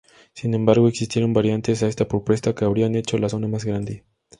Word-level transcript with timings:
Sin 0.33 0.55
embargo 0.55 0.87
existieron 0.87 1.31
variantes 1.31 1.83
a 1.83 1.87
esta 1.87 2.07
propuesta 2.07 2.55
que 2.55 2.65
habrían 2.65 2.95
hecho 2.95 3.19
la 3.19 3.29
zona 3.29 3.47
más 3.47 3.65
grande. 3.65 4.03